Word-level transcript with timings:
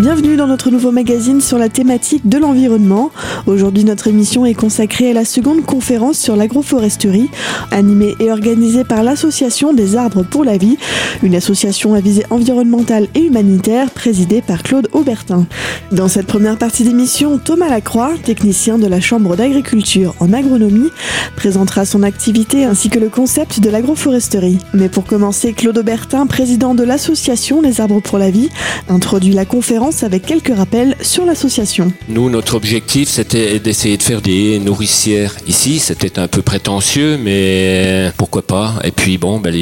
Bienvenue 0.00 0.36
dans 0.36 0.46
notre 0.46 0.70
nouveau 0.70 0.92
magazine 0.92 1.42
sur 1.42 1.58
la 1.58 1.68
thématique 1.68 2.26
de 2.26 2.38
l'environnement. 2.38 3.10
Aujourd'hui, 3.46 3.84
notre 3.84 4.06
émission 4.06 4.46
est 4.46 4.54
consacrée 4.54 5.10
à 5.10 5.12
la 5.12 5.26
seconde 5.26 5.62
conférence 5.62 6.16
sur 6.16 6.36
l'agroforesterie, 6.36 7.28
animée 7.70 8.14
et 8.18 8.30
organisée 8.30 8.84
par 8.84 9.02
l'Association 9.02 9.74
des 9.74 9.96
arbres 9.96 10.22
pour 10.22 10.42
la 10.42 10.56
vie, 10.56 10.78
une 11.22 11.34
association 11.34 11.92
à 11.92 12.00
visée 12.00 12.24
environnementale 12.30 13.08
et 13.14 13.26
humanitaire 13.26 13.90
présidée 13.90 14.40
par 14.40 14.62
Claude 14.62 14.88
Aubertin. 14.94 15.46
Dans 15.92 16.08
cette 16.08 16.26
première 16.26 16.56
partie 16.56 16.84
d'émission, 16.84 17.36
Thomas 17.36 17.68
Lacroix, 17.68 18.12
technicien 18.24 18.78
de 18.78 18.86
la 18.86 19.02
Chambre 19.02 19.36
d'agriculture 19.36 20.14
en 20.18 20.32
agronomie, 20.32 20.88
présentera 21.36 21.84
son 21.84 22.02
activité 22.02 22.64
ainsi 22.64 22.88
que 22.88 22.98
le 22.98 23.10
concept 23.10 23.60
de 23.60 23.68
l'agroforesterie. 23.68 24.60
Mais 24.72 24.88
pour 24.88 25.04
commencer, 25.04 25.52
Claude 25.52 25.76
Aubertin, 25.76 26.26
président 26.26 26.74
de 26.74 26.84
l'association 26.84 27.60
Les 27.60 27.82
arbres 27.82 28.00
pour 28.00 28.16
la 28.16 28.30
vie, 28.30 28.48
introduit 28.88 29.34
la 29.34 29.44
conférence 29.44 29.89
avec 30.02 30.24
quelques 30.24 30.56
rappels 30.56 30.96
sur 31.02 31.24
l'association. 31.24 31.92
Nous, 32.08 32.30
notre 32.30 32.54
objectif, 32.54 33.08
c'était 33.08 33.58
d'essayer 33.58 33.96
de 33.96 34.02
faire 34.02 34.22
des 34.22 34.58
nourricières 34.60 35.34
ici. 35.48 35.80
C'était 35.80 36.18
un 36.18 36.28
peu 36.28 36.42
prétentieux, 36.42 37.18
mais 37.18 38.12
pourquoi 38.16 38.42
pas? 38.42 38.74
Et 38.84 38.92
puis 38.92 39.18
bon, 39.18 39.40
ben, 39.40 39.52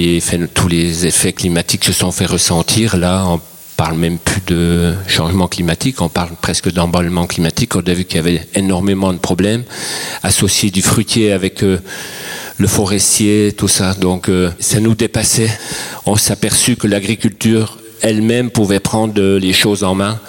tous 0.52 0.68
les 0.68 1.06
effets 1.06 1.32
climatiques 1.32 1.84
se 1.84 1.92
sont 1.92 2.12
fait 2.12 2.26
ressentir. 2.26 2.96
Là, 2.96 3.24
on 3.26 3.40
parle 3.76 3.96
même 3.96 4.18
plus 4.18 4.42
de 4.46 4.92
changement 5.06 5.48
climatique, 5.48 6.02
on 6.02 6.08
parle 6.08 6.30
presque 6.42 6.70
d'emballement 6.70 7.26
climatique. 7.26 7.74
On 7.76 7.80
a 7.80 7.94
vu 7.94 8.04
qu'il 8.04 8.16
y 8.16 8.20
avait 8.20 8.46
énormément 8.54 9.12
de 9.12 9.18
problèmes 9.18 9.64
associés 10.22 10.70
du 10.70 10.82
fruitier 10.82 11.32
avec 11.32 11.62
euh, 11.62 11.78
le 12.58 12.66
forestier, 12.66 13.54
tout 13.56 13.68
ça. 13.68 13.94
Donc 13.94 14.28
euh, 14.28 14.50
ça 14.60 14.80
nous 14.80 14.94
dépassait. 14.94 15.50
On 16.06 16.16
s'est 16.16 16.32
aperçu 16.32 16.76
que 16.76 16.86
l'agriculture 16.86 17.78
elle-même 18.00 18.50
pouvait 18.50 18.80
prendre 18.80 19.20
les 19.20 19.52
choses 19.52 19.84
en 19.84 19.94
main 19.94 20.20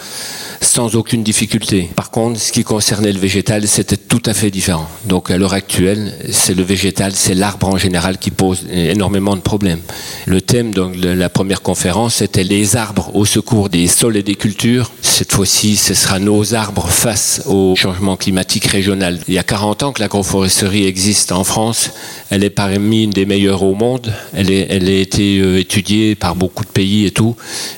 sans 0.70 0.96
aucune 0.96 1.24
difficulté. 1.24 1.90
Par 1.96 2.12
contre, 2.12 2.40
ce 2.40 2.52
qui 2.52 2.64
concernait 2.64 3.12
le 3.12 3.18
végétal, 3.18 3.68
c'était 3.68 3.98
tout 3.98 4.22
à 4.28 4.36
fait 4.36 4.52
différent. 4.52 4.88
Donc 5.06 5.32
à 5.32 5.38
l'heure 5.38 5.54
actuelle, 5.54 6.14
c'est 6.32 6.54
le 6.54 6.62
végétal, 6.62 7.14
c'est 7.16 7.34
l'arbre 7.34 7.68
en 7.70 7.78
général 7.78 8.20
qui 8.20 8.30
pose 8.30 8.68
énormément 8.72 9.36
de 9.36 9.42
problèmes. 9.42 9.82
Le 10.28 10.42
thème 10.42 10.72
de 10.72 11.10
la 11.10 11.30
première 11.30 11.64
conférence, 11.64 12.16
c'était 12.16 12.44
les 12.44 12.76
arbres 12.76 13.10
au 13.16 13.26
secours 13.26 13.70
des 13.70 13.88
sols 13.88 14.16
et 14.16 14.22
des 14.22 14.36
cultures. 14.36 14.92
Cette 15.02 15.32
fois-ci, 15.32 15.76
ce 15.76 15.96
sera 15.96 16.20
nos 16.20 16.54
arbres 16.54 16.88
face 16.88 17.42
au 17.48 17.76
changement 17.76 18.16
climatique 18.16 18.66
régional. 18.66 19.20
Il 19.28 19.34
y 19.34 19.40
a 19.40 19.44
40 19.44 19.82
ans 19.84 19.92
que 19.92 20.02
l'agroforesterie 20.02 20.86
existe 20.86 21.32
en 21.32 21.44
France. 21.44 21.90
Elle 22.30 22.44
est 22.44 22.52
parmi 22.52 23.06
une 23.06 23.10
des 23.10 23.26
meilleures 23.26 23.64
au 23.64 23.74
monde. 23.74 24.14
Elle, 24.34 24.52
a 24.52 24.92
été 24.92 25.40
euh, 25.40 25.60
étudiée 25.60 26.14
par 26.14 26.36
beaucoup 26.36 26.64
de 26.64 26.70
pays 26.70 27.08
et 27.08 27.12
tout. 27.12 27.36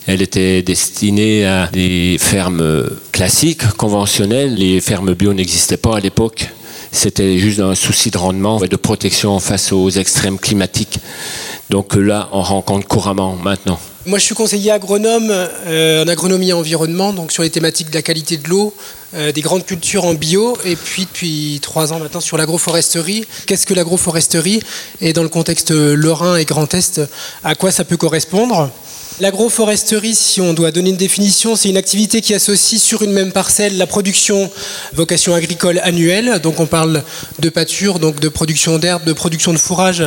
Elle 0.08 0.22
était 0.22 0.62
destinée 0.62 1.46
à 1.46 1.68
des 1.68 2.18
fermes 2.20 2.81
euh, 2.82 3.00
classiques, 3.12 3.68
conventionnelles. 3.78 4.56
Les 4.56 4.82
fermes 4.82 5.14
bio 5.14 5.34
n'existaient 5.34 5.78
pas 5.78 5.98
à 5.98 6.00
l'époque. 6.00 6.50
C'était 6.92 7.38
juste 7.38 7.60
un 7.60 7.76
souci 7.76 8.12
de 8.12 8.18
rendement 8.18 8.62
et 8.64 8.68
de 8.68 8.76
protection 8.76 9.40
face 9.40 9.72
aux 9.72 9.90
extrêmes 9.90 10.38
climatiques. 10.38 11.00
Donc 11.70 11.96
là, 11.96 12.28
on 12.34 12.42
rencontre 12.42 12.88
couramment 12.88 13.38
maintenant. 13.42 13.80
Moi, 14.06 14.18
je 14.18 14.26
suis 14.26 14.36
conseiller 14.36 14.72
agronome 14.72 15.30
euh, 15.30 16.04
en 16.04 16.08
agronomie 16.08 16.50
et 16.50 16.54
environnement, 16.54 17.14
donc 17.14 17.32
sur 17.32 17.44
les 17.44 17.52
thématiques 17.52 17.92
de 17.92 17.96
la 17.96 18.02
qualité 18.02 18.38
de 18.38 18.50
l'eau, 18.50 18.74
euh, 19.14 19.32
des 19.32 19.42
grandes 19.42 19.64
cultures 19.64 20.06
en 20.06 20.16
bio, 20.16 20.58
et 20.66 20.76
puis 20.76 21.04
depuis 21.04 21.60
trois 21.62 21.94
ans 21.94 22.00
maintenant 22.00 22.20
sur 22.20 22.36
l'agroforesterie. 22.36 23.26
Qu'est-ce 23.46 23.68
que 23.68 23.76
l'agroforesterie? 23.76 24.62
Et 25.02 25.14
dans 25.14 25.24
le 25.24 25.30
contexte 25.30 25.72
lorrain 25.72 26.36
et 26.36 26.46
Grand 26.46 26.74
Est, 26.74 27.00
à 27.44 27.54
quoi 27.54 27.72
ça 27.72 27.86
peut 27.86 27.98
correspondre? 27.98 28.72
L'agroforesterie, 29.22 30.16
si 30.16 30.42
on 30.42 30.56
doit 30.56 30.72
donner 30.72 30.90
une 30.90 30.96
définition, 30.96 31.56
c'est 31.56 31.70
une 31.70 31.78
activité 31.78 32.22
qui 32.22 32.34
associe 32.34 32.82
sur 32.82 33.04
une 33.04 33.12
même 33.12 33.32
parcelle 33.32 33.78
la 33.78 33.86
production 33.86 34.50
vocation 34.94 35.36
agricole 35.36 35.80
annuelle. 35.84 36.40
Donc 36.42 36.60
on 36.60 36.66
parle 36.66 37.04
de 37.38 37.50
pâture, 37.50 38.00
donc 38.00 38.20
de 38.20 38.30
production 38.30 38.80
d'herbes, 38.80 39.04
de 39.04 39.14
production 39.14 39.54
de 39.54 39.60
fourrage 39.60 40.04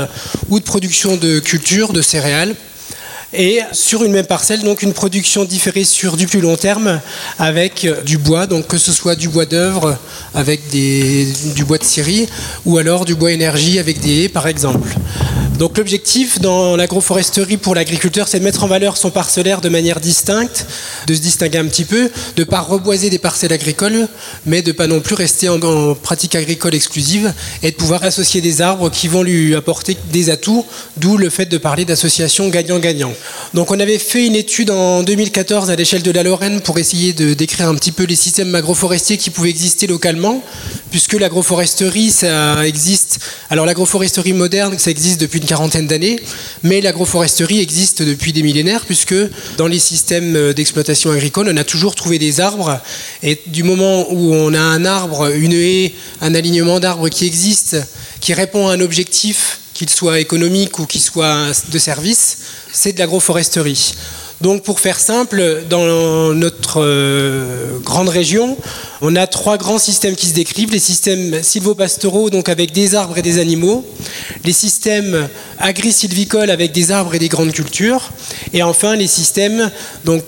ou 0.48 0.58
de 0.58 0.64
production 0.64 1.16
de 1.16 1.38
cultures, 1.38 1.92
de 1.92 2.02
céréales 2.02 2.56
et 3.32 3.60
sur 3.70 4.02
une 4.02 4.10
même 4.10 4.26
parcelle, 4.26 4.62
donc 4.64 4.82
une 4.82 4.92
production 4.92 5.44
différée 5.44 5.84
sur 5.84 6.16
du 6.16 6.26
plus 6.26 6.40
long 6.40 6.56
terme 6.56 7.00
avec 7.38 7.86
du 8.04 8.18
bois, 8.18 8.48
donc 8.48 8.66
que 8.66 8.78
ce 8.78 8.90
soit 8.90 9.14
du 9.14 9.28
bois 9.28 9.46
d'œuvre 9.46 9.96
avec 10.34 10.70
du 10.70 11.64
bois 11.64 11.78
de 11.78 11.84
scierie 11.84 12.28
ou 12.64 12.78
alors 12.78 13.04
du 13.04 13.14
bois 13.14 13.30
énergie 13.30 13.78
avec 13.78 14.00
des 14.00 14.24
haies 14.24 14.28
par 14.28 14.48
exemple. 14.48 14.88
Donc 15.64 15.78
l'objectif 15.78 16.42
dans 16.42 16.76
l'agroforesterie 16.76 17.56
pour 17.56 17.74
l'agriculteur, 17.74 18.28
c'est 18.28 18.38
de 18.38 18.44
mettre 18.44 18.64
en 18.64 18.66
valeur 18.66 18.98
son 18.98 19.10
parcellaire 19.10 19.62
de 19.62 19.70
manière 19.70 19.98
distincte, 19.98 20.66
de 21.06 21.14
se 21.14 21.20
distinguer 21.20 21.56
un 21.56 21.64
petit 21.64 21.86
peu, 21.86 22.10
de 22.36 22.42
ne 22.42 22.44
pas 22.44 22.60
reboiser 22.60 23.08
des 23.08 23.18
parcelles 23.18 23.54
agricoles, 23.54 24.06
mais 24.44 24.60
de 24.60 24.72
ne 24.72 24.72
pas 24.74 24.86
non 24.86 25.00
plus 25.00 25.14
rester 25.14 25.48
en, 25.48 25.94
pratique 25.94 26.34
agricole 26.34 26.74
exclusive 26.74 27.32
et 27.62 27.70
de 27.70 27.76
pouvoir 27.76 28.04
associer 28.04 28.42
des 28.42 28.60
arbres 28.60 28.90
qui 28.90 29.08
vont 29.08 29.22
lui 29.22 29.54
apporter 29.54 29.96
des 30.12 30.28
atouts, 30.28 30.66
d'où 30.98 31.16
le 31.16 31.30
fait 31.30 31.46
de 31.46 31.56
parler 31.56 31.86
d'association 31.86 32.50
gagnant-gagnant. 32.50 33.14
Donc 33.54 33.70
on 33.70 33.80
avait 33.80 33.96
fait 33.96 34.26
une 34.26 34.36
étude 34.36 34.70
en 34.70 35.02
2014 35.02 35.70
à 35.70 35.76
l'échelle 35.76 36.02
de 36.02 36.10
la 36.10 36.24
Lorraine 36.24 36.60
pour 36.60 36.78
essayer 36.78 37.14
de 37.14 37.32
décrire 37.32 37.70
un 37.70 37.74
petit 37.74 37.92
peu 37.92 38.04
les 38.04 38.16
systèmes 38.16 38.54
agroforestiers 38.54 39.16
qui 39.16 39.30
pouvaient 39.30 39.48
exister 39.48 39.86
localement, 39.86 40.42
puisque 40.90 41.14
l'agroforesterie, 41.14 42.10
ça 42.10 42.66
existe. 42.66 43.20
Alors 43.48 43.64
l'agroforesterie 43.64 44.34
moderne, 44.34 44.78
ça 44.78 44.90
existe 44.90 45.22
depuis 45.22 45.40
quarantaine 45.54 45.86
d'années, 45.86 46.18
mais 46.64 46.80
l'agroforesterie 46.80 47.60
existe 47.60 48.02
depuis 48.02 48.32
des 48.32 48.42
millénaires, 48.42 48.84
puisque 48.86 49.14
dans 49.56 49.68
les 49.68 49.78
systèmes 49.78 50.52
d'exploitation 50.52 51.12
agricole, 51.12 51.48
on 51.48 51.56
a 51.56 51.62
toujours 51.62 51.94
trouvé 51.94 52.18
des 52.18 52.40
arbres, 52.40 52.80
et 53.22 53.40
du 53.46 53.62
moment 53.62 54.12
où 54.12 54.34
on 54.34 54.52
a 54.52 54.58
un 54.58 54.84
arbre, 54.84 55.30
une 55.32 55.52
haie, 55.52 55.94
un 56.20 56.34
alignement 56.34 56.80
d'arbres 56.80 57.08
qui 57.08 57.24
existe, 57.24 57.76
qui 58.20 58.34
répond 58.34 58.66
à 58.66 58.72
un 58.72 58.80
objectif, 58.80 59.60
qu'il 59.74 59.88
soit 59.88 60.18
économique 60.18 60.76
ou 60.80 60.86
qu'il 60.86 61.00
soit 61.00 61.52
de 61.70 61.78
service, 61.78 62.38
c'est 62.72 62.94
de 62.94 62.98
l'agroforesterie. 62.98 63.94
Donc 64.40 64.62
pour 64.62 64.80
faire 64.80 64.98
simple, 64.98 65.62
dans 65.70 66.34
notre 66.34 66.82
euh, 66.82 67.78
grande 67.80 68.08
région, 68.08 68.56
on 69.00 69.16
a 69.16 69.26
trois 69.26 69.56
grands 69.56 69.78
systèmes 69.78 70.16
qui 70.16 70.26
se 70.26 70.34
décrivent. 70.34 70.72
Les 70.72 70.78
systèmes 70.78 71.42
sylvopastoraux, 71.42 72.30
donc 72.30 72.48
avec 72.48 72.72
des 72.72 72.94
arbres 72.94 73.16
et 73.16 73.22
des 73.22 73.38
animaux. 73.38 73.86
Les 74.44 74.52
systèmes 74.52 75.28
agri-sylvicoles 75.58 76.50
avec 76.50 76.72
des 76.72 76.90
arbres 76.90 77.14
et 77.14 77.18
des 77.18 77.28
grandes 77.28 77.52
cultures. 77.52 78.10
Et 78.52 78.62
enfin 78.62 78.96
les 78.96 79.06
systèmes 79.06 79.70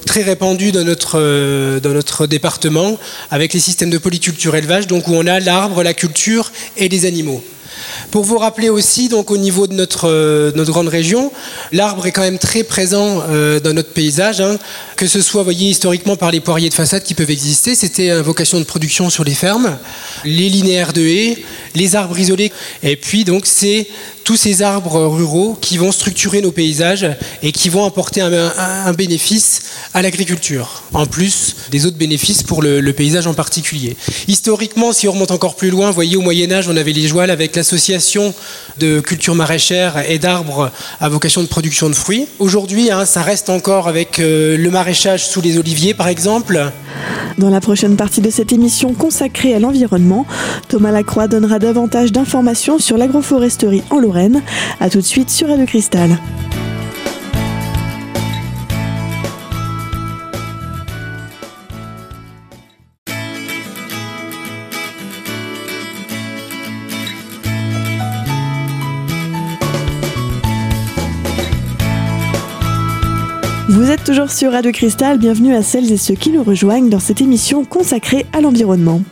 très 0.07 0.23
répandus 0.23 0.73
dans 0.73 0.85
notre, 0.85 1.19
euh, 1.19 1.81
dans 1.81 1.93
notre 1.93 2.27
département 2.27 2.97
avec 3.31 3.53
les 3.53 3.61
systèmes 3.61 3.91
de 3.91 3.99
polyculture 3.99 4.55
élevage, 4.55 4.87
donc 4.87 5.09
où 5.09 5.15
on 5.15 5.27
a 5.27 5.41
l'arbre, 5.41 5.83
la 5.83 5.95
culture 5.95 6.53
et 6.77 6.89
les 6.89 7.07
animaux. 7.07 7.43
Pour 8.11 8.25
vous 8.25 8.39
rappeler 8.39 8.69
aussi, 8.69 9.09
donc 9.09 9.31
au 9.31 9.37
niveau 9.37 9.67
de 9.67 9.75
notre, 9.75 10.09
euh, 10.09 10.65
grande 10.67 10.89
région, 10.89 11.33
l'arbre 11.73 12.07
est 12.07 12.13
quand 12.13 12.23
même 12.23 12.39
très 12.39 12.63
présent 12.63 13.23
euh, 13.29 13.61
dans 13.61 13.73
notre 13.73 13.91
paysage, 13.93 14.41
hein. 14.41 14.57
que 14.97 15.07
ce 15.07 15.21
soit, 15.21 15.43
voyez, 15.43 15.71
historiquement 15.71 16.17
par 16.17 16.31
les 16.31 16.41
poiriers 16.41 16.69
de 16.69 16.75
façade 16.75 17.03
qui 17.03 17.15
peuvent 17.15 17.31
exister, 17.31 17.75
c'était 17.75 18.11
une 18.11 18.23
vocation 18.23 18.59
de 18.59 18.65
production 18.65 19.11
sur 19.11 19.25
les 19.25 19.35
fermes, 19.35 19.79
les 20.25 20.49
linéaires 20.49 20.93
de 20.93 21.03
haies, 21.03 21.45
les 21.75 21.97
arbres 21.97 22.19
isolés, 22.19 22.53
et 22.83 22.97
puis 22.97 23.25
donc 23.25 23.47
c'est 23.47 23.87
tous 24.27 24.35
ces 24.35 24.61
arbres 24.61 25.07
ruraux 25.07 25.57
qui 25.61 25.79
vont 25.79 25.93
structurer 25.93 26.43
nos 26.43 26.51
paysages 26.51 27.07
et 27.45 27.53
qui 27.53 27.69
vont 27.69 27.87
apporter 27.87 28.21
un, 28.21 28.93
bénéfice 28.93 29.63
à 29.95 30.03
l'agriculture, 30.03 30.83
en 30.93 31.07
plus 31.07 31.55
des 31.71 31.87
autres 31.87 31.97
bénéfices 31.97 32.43
pour 32.43 32.61
le, 32.61 32.93
paysage 32.93 33.29
en 33.29 33.35
particulier. 33.35 33.97
Historiquement, 34.27 34.93
si 34.93 35.07
on 35.07 35.13
remonte 35.13 35.31
encore 35.31 35.55
plus 35.55 35.71
loin, 35.71 35.89
vous 35.89 35.95
voyez 35.95 36.17
au 36.17 36.23
Moyen 36.23 36.51
Âge, 36.51 36.67
on 36.69 36.77
avait 36.77 36.93
les 36.93 37.07
jouals 37.07 37.31
avec 37.31 37.55
l'association 37.55 38.35
de 38.79 38.99
cultures 38.99 39.37
maraîchères 39.37 40.11
et 40.11 40.19
d'arbres 40.19 40.73
à 40.99 41.09
vocation 41.09 41.43
de 41.43 41.47
production 41.47 41.89
de 41.89 41.95
fruits. 41.95 42.27
Aujourd'hui, 42.41 42.91
hein, 42.91 43.05
ça 43.05 43.23
reste 43.23 43.49
encore 43.49 43.87
avec 43.87 44.19
euh, 44.19 44.57
le 44.57 44.71
maraîchage 44.71 45.25
sous 45.25 45.41
les 45.41 45.57
oliviers, 45.57 45.95
par 45.95 46.09
exemple. 46.09 46.73
Dans 47.39 47.51
la 47.51 47.61
prochaine 47.61 47.97
partie 47.97 48.23
de 48.23 48.31
cette 48.31 48.53
émission 48.53 48.95
consacrée 48.95 49.55
à 49.55 49.61
l'environnement, 49.61 50.27
Thomas 50.69 50.91
Lacroix 50.91 51.29
donnera 51.29 51.59
davantage 51.59 52.11
d'informations 52.11 52.79
sur 52.79 52.97
l'agroforesterie 52.97 53.83
en 53.91 54.01
Lorraine. 54.01 54.16
A 54.81 54.91
tout 54.91 54.99
de 54.99 55.03
suite 55.03 55.31
sur 55.31 55.49
Radio 55.49 55.67
Cristal. 55.67 56.11
Vous 73.77 73.91
êtes 73.91 74.05
toujours 74.05 74.31
sur 74.31 74.53
Radio 74.53 74.73
Cristal, 74.73 75.19
bienvenue 75.19 75.55
à 75.55 75.63
celles 75.63 75.93
et 75.93 75.99
ceux 75.99 76.15
qui 76.15 76.31
nous 76.31 76.43
rejoignent 76.43 76.89
dans 76.89 76.99
cette 76.99 77.21
émission 77.21 77.63
consacrée 77.67 78.25
à 78.33 78.41
l'environnement. 78.41 79.03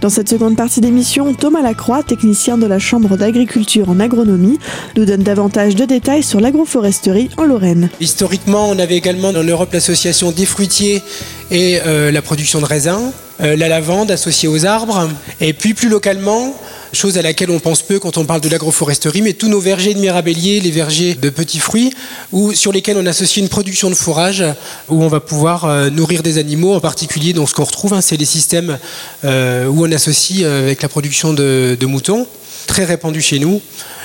Dans 0.00 0.08
cette 0.08 0.30
seconde 0.30 0.56
partie 0.56 0.80
d'émission, 0.80 1.34
Thomas 1.34 1.60
Lacroix, 1.60 2.02
technicien 2.02 2.56
de 2.56 2.64
la 2.64 2.78
Chambre 2.78 3.18
d'agriculture 3.18 3.90
en 3.90 4.00
agronomie, 4.00 4.58
nous 4.96 5.04
donne 5.04 5.22
davantage 5.22 5.74
de 5.74 5.84
détails 5.84 6.22
sur 6.22 6.40
l'agroforesterie 6.40 7.28
en 7.36 7.44
Lorraine. 7.44 7.90
Historiquement, 8.00 8.70
on 8.70 8.78
avait 8.78 8.96
également 8.96 9.28
en 9.28 9.44
Europe 9.44 9.74
l'association 9.74 10.32
des 10.32 10.46
fruitiers 10.46 11.02
et 11.50 11.78
euh, 11.84 12.10
la 12.10 12.22
production 12.22 12.60
de 12.60 12.64
raisins, 12.64 13.12
euh, 13.42 13.56
la 13.56 13.68
lavande 13.68 14.10
associée 14.10 14.48
aux 14.48 14.64
arbres, 14.64 15.10
et 15.42 15.52
puis 15.52 15.74
plus 15.74 15.90
localement, 15.90 16.54
chose 16.92 17.18
à 17.18 17.22
laquelle 17.22 17.50
on 17.50 17.58
pense 17.58 17.82
peu 17.82 17.98
quand 17.98 18.16
on 18.18 18.24
parle 18.24 18.40
de 18.40 18.48
l'agroforesterie, 18.48 19.22
mais 19.22 19.32
tous 19.32 19.48
nos 19.48 19.60
vergers 19.60 19.94
de 19.94 20.00
mirabelliers, 20.00 20.60
les 20.60 20.70
vergers 20.70 21.14
de 21.14 21.30
petits 21.30 21.58
fruits, 21.58 21.92
ou 22.32 22.52
sur 22.52 22.72
lesquels 22.72 22.96
on 22.96 23.06
associe 23.06 23.42
une 23.42 23.48
production 23.48 23.90
de 23.90 23.94
fourrage, 23.94 24.44
où 24.88 25.02
on 25.02 25.08
va 25.08 25.20
pouvoir 25.20 25.64
euh, 25.64 25.90
nourrir 25.90 26.22
des 26.22 26.38
animaux, 26.38 26.74
en 26.74 26.80
particulier, 26.80 27.32
donc 27.32 27.48
ce 27.48 27.54
qu'on 27.54 27.64
retrouve, 27.64 27.94
hein, 27.94 28.00
c'est 28.00 28.16
les 28.16 28.24
systèmes 28.24 28.78
euh, 29.24 29.66
où 29.66 29.86
on 29.86 29.92
associe 29.92 30.42
euh, 30.42 30.62
avec 30.62 30.82
la 30.82 30.88
production 30.88 31.32
de, 31.32 31.76
de 31.78 31.86
moutons, 31.86 32.26
très 32.66 32.84
répandus 32.84 33.22
chez 33.22 33.38
nous. 33.38 33.60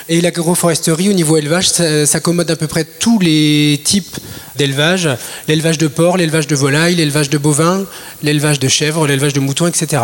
Et 0.08 0.20
l'agroforesterie, 0.20 1.08
au 1.08 1.14
niveau 1.14 1.38
élevage, 1.38 1.68
s'accommode 1.68 2.50
à 2.50 2.56
peu 2.56 2.66
près 2.66 2.84
tous 2.84 3.18
les 3.18 3.80
types 3.84 4.18
d'élevage. 4.56 5.08
L'élevage 5.48 5.78
de 5.78 5.86
porc, 5.86 6.18
l'élevage 6.18 6.46
de 6.46 6.54
volailles, 6.54 6.94
l'élevage 6.94 7.30
de 7.30 7.38
bovins, 7.38 7.86
l'élevage 8.22 8.58
de 8.58 8.68
chèvres, 8.68 9.06
l'élevage 9.06 9.32
de 9.32 9.40
moutons, 9.40 9.66
etc. 9.66 10.02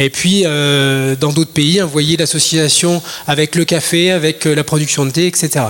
Et 0.00 0.10
puis, 0.10 0.42
euh, 0.46 1.16
dans 1.16 1.32
d'autres 1.32 1.52
pays, 1.52 1.80
vous 1.80 1.88
voyez 1.88 2.16
l'association 2.16 3.02
avec 3.26 3.56
le 3.56 3.64
café, 3.64 4.12
avec 4.12 4.46
euh, 4.46 4.54
la 4.54 4.62
production 4.62 5.04
de 5.04 5.10
thé, 5.10 5.26
etc. 5.26 5.64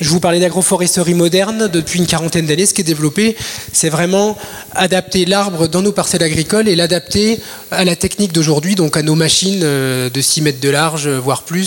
Je 0.00 0.08
vous 0.08 0.18
parlais 0.18 0.40
d'agroforesterie 0.40 1.14
moderne 1.14 1.68
depuis 1.72 2.00
une 2.00 2.06
quarantaine 2.06 2.44
d'années. 2.44 2.66
Ce 2.66 2.74
qui 2.74 2.80
est 2.80 2.84
développé, 2.84 3.36
c'est 3.72 3.88
vraiment 3.88 4.36
adapter 4.74 5.24
l'arbre 5.26 5.68
dans 5.68 5.80
nos 5.80 5.92
parcelles 5.92 6.24
agricoles 6.24 6.68
et 6.68 6.74
l'adapter 6.74 7.38
à 7.70 7.84
la 7.84 7.94
technique 7.94 8.32
d'aujourd'hui, 8.32 8.74
donc 8.74 8.96
à 8.96 9.02
nos 9.02 9.14
machines 9.14 9.60
euh, 9.62 10.10
de 10.10 10.20
6 10.20 10.42
mètres 10.42 10.60
de 10.60 10.70
large, 10.70 11.08
voire 11.08 11.44
plus, 11.44 11.57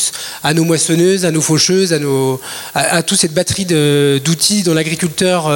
à 0.44 0.54
nos 0.54 0.64
moissonneuses, 0.64 1.26
à 1.26 1.32
nos 1.32 1.42
faucheuses, 1.42 1.98
à, 2.74 3.04
toute 3.04 3.20
cette 3.20 3.34
batterie 3.34 3.66
d'outils 3.66 4.64
dont 4.64 4.74
l'agriculteur 4.74 5.50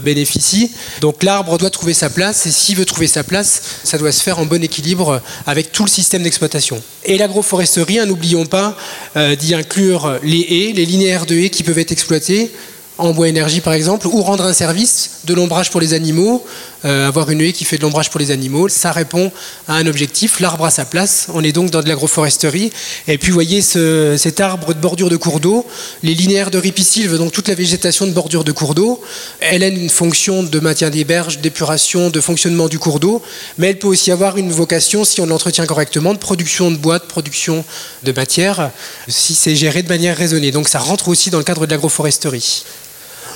bénéficie. 0.00 0.70
Donc 1.00 1.22
l'arbre 1.22 1.58
doit 1.58 1.70
trouver 1.70 1.94
sa 1.94 2.10
place 2.10 2.46
et 2.46 2.50
s'il 2.50 2.76
veut 2.76 2.84
trouver 2.84 3.06
sa 3.06 3.24
place, 3.24 3.62
ça 3.84 3.98
doit 3.98 4.12
se 4.12 4.22
faire 4.22 4.38
en 4.38 4.46
bon 4.46 4.62
équilibre 4.62 5.20
avec 5.46 5.72
tout 5.72 5.84
le 5.84 5.90
système 5.90 6.22
d'exploitation. 6.22 6.82
Et 7.04 7.18
l'agroforesterie, 7.18 7.98
hein, 7.98 8.06
n'oublions 8.06 8.46
pas 8.46 8.76
euh, 9.16 9.34
d'y 9.34 9.54
inclure 9.54 10.18
les 10.22 10.40
haies, 10.40 10.72
les 10.72 10.86
linéaires 10.86 11.26
de 11.26 11.34
haies 11.34 11.50
qui 11.50 11.62
peuvent 11.62 11.78
être 11.78 11.92
exploités 11.92 12.50
en 12.98 13.12
bois 13.12 13.28
énergie 13.28 13.60
par 13.60 13.72
exemple, 13.72 14.06
ou 14.06 14.22
rendre 14.22 14.44
un 14.44 14.52
service 14.52 15.20
de 15.24 15.34
l'ombrage 15.34 15.70
pour 15.70 15.80
les 15.80 15.94
animaux, 15.94 16.44
euh, 16.84 17.08
avoir 17.08 17.30
une 17.30 17.40
haie 17.40 17.52
qui 17.52 17.64
fait 17.64 17.76
de 17.76 17.82
l'ombrage 17.82 18.10
pour 18.10 18.20
les 18.20 18.30
animaux, 18.30 18.68
ça 18.68 18.92
répond 18.92 19.30
à 19.68 19.74
un 19.74 19.86
objectif, 19.86 20.40
l'arbre 20.40 20.64
à 20.64 20.70
sa 20.70 20.84
place, 20.84 21.28
on 21.34 21.44
est 21.44 21.52
donc 21.52 21.70
dans 21.70 21.82
de 21.82 21.88
l'agroforesterie, 21.88 22.72
et 23.08 23.18
puis 23.18 23.30
vous 23.30 23.34
voyez 23.34 23.62
ce, 23.62 24.16
cet 24.16 24.40
arbre 24.40 24.74
de 24.74 24.80
bordure 24.80 25.08
de 25.08 25.16
cours 25.16 25.40
d'eau, 25.40 25.66
les 26.02 26.14
linéaires 26.14 26.50
de 26.50 26.58
ripisylve, 26.58 27.16
donc 27.18 27.32
toute 27.32 27.48
la 27.48 27.54
végétation 27.54 28.06
de 28.06 28.12
bordure 28.12 28.44
de 28.44 28.52
cours 28.52 28.74
d'eau, 28.74 29.00
elle 29.40 29.62
a 29.62 29.68
une 29.68 29.90
fonction 29.90 30.42
de 30.42 30.60
maintien 30.60 30.90
des 30.90 31.04
berges, 31.04 31.38
d'épuration, 31.38 32.10
de 32.10 32.20
fonctionnement 32.20 32.68
du 32.68 32.78
cours 32.78 33.00
d'eau, 33.00 33.22
mais 33.58 33.68
elle 33.68 33.78
peut 33.78 33.88
aussi 33.88 34.10
avoir 34.10 34.36
une 34.36 34.50
vocation, 34.50 35.04
si 35.04 35.20
on 35.20 35.26
l'entretient 35.26 35.66
correctement, 35.66 36.14
de 36.14 36.18
production 36.18 36.70
de 36.70 36.76
bois, 36.76 36.98
de 36.98 37.04
production 37.04 37.64
de 38.02 38.12
matière, 38.12 38.70
si 39.08 39.34
c'est 39.34 39.56
géré 39.56 39.82
de 39.82 39.88
manière 39.88 40.16
raisonnée. 40.16 40.50
Donc 40.50 40.68
ça 40.68 40.78
rentre 40.78 41.08
aussi 41.08 41.30
dans 41.30 41.38
le 41.38 41.44
cadre 41.44 41.66
de 41.66 41.70
l'agroforesterie. 41.70 42.64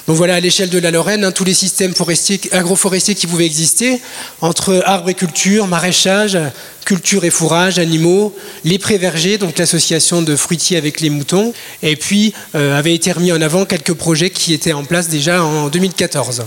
Donc 0.06 0.16
voilà, 0.16 0.34
à 0.34 0.40
l'échelle 0.40 0.68
de 0.68 0.78
la 0.78 0.90
Lorraine, 0.90 1.24
hein, 1.24 1.32
tous 1.32 1.44
les 1.44 1.54
systèmes 1.54 1.94
forestiers, 1.94 2.40
agroforestiers 2.52 3.14
qui 3.14 3.26
pouvaient 3.26 3.46
exister, 3.46 4.00
entre 4.40 4.82
arbres 4.84 5.08
et 5.08 5.14
culture, 5.14 5.66
maraîchage, 5.66 6.38
culture 6.84 7.24
et 7.24 7.30
fourrage, 7.30 7.78
animaux, 7.78 8.36
les 8.64 8.78
pré-vergers, 8.78 9.38
donc 9.38 9.58
l'association 9.58 10.20
de 10.20 10.36
fruitiers 10.36 10.76
avec 10.76 11.00
les 11.00 11.08
moutons, 11.08 11.54
et 11.82 11.96
puis 11.96 12.34
euh, 12.54 12.78
avaient 12.78 12.94
été 12.94 13.12
remis 13.12 13.32
en 13.32 13.40
avant 13.40 13.64
quelques 13.64 13.94
projets 13.94 14.30
qui 14.30 14.52
étaient 14.52 14.74
en 14.74 14.84
place 14.84 15.08
déjà 15.08 15.42
en 15.42 15.68
2014. 15.68 16.44